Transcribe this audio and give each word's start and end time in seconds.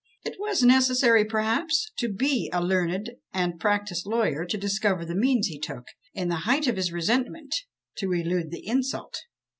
It 0.23 0.39
was 0.39 0.63
necessary, 0.63 1.23
perhaps, 1.23 1.91
to 1.99 2.11
be 2.11 2.49
a 2.51 2.59
learned 2.59 3.11
and 3.35 3.59
practised 3.59 4.07
lawyer 4.07 4.45
to 4.45 4.57
discover 4.57 5.05
the 5.05 5.13
means 5.13 5.45
he 5.45 5.59
took, 5.59 5.85
in 6.15 6.27
the 6.27 6.37
height 6.47 6.65
of 6.65 6.75
his 6.75 6.91
resentment, 6.91 7.53
to 7.99 8.11
elude 8.11 8.49
the 8.49 8.65
insult. 8.67 9.19